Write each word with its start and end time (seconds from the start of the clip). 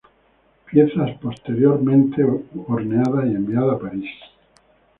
Pieza 0.65 1.05
posteriormente 1.21 2.23
horneada 2.23 3.23
y 3.27 3.35
enviada 3.35 3.73
a 3.73 3.77
París. 3.79 4.09